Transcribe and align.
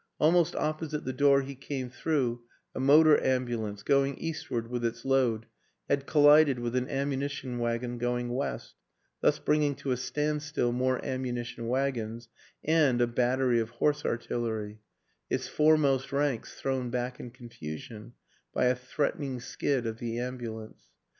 Almost 0.17 0.55
op 0.55 0.81
posite 0.81 1.03
the 1.05 1.13
door 1.13 1.43
he 1.43 1.53
came 1.53 1.91
through, 1.91 2.41
a 2.73 2.79
motor 2.79 3.21
am 3.23 3.45
bulance, 3.45 3.83
going 3.85 4.17
eastward 4.17 4.67
with 4.67 4.83
its 4.83 5.05
load, 5.05 5.45
had 5.87 6.07
collided 6.07 6.57
with 6.57 6.75
an 6.75 6.89
ammunition 6.89 7.59
wagon 7.59 7.99
going 7.99 8.29
west, 8.29 8.73
thus 9.19 9.37
bring 9.37 9.61
ing 9.61 9.75
to 9.75 9.91
a 9.91 9.97
standstill 9.97 10.71
more 10.71 10.99
ammunition 11.05 11.67
wagons 11.67 12.29
and 12.63 12.99
a 12.99 13.05
battery 13.05 13.59
of 13.59 13.69
horse 13.69 14.03
artillery, 14.03 14.79
its 15.29 15.47
foremost 15.47 16.11
ranks 16.11 16.59
thrown 16.59 16.89
back 16.89 17.19
in 17.19 17.29
confusion 17.29 18.13
by 18.55 18.65
a 18.65 18.75
threatening 18.75 19.39
skid 19.39 19.85
of 19.85 19.99
the 19.99 20.17
ambulance. 20.17 20.87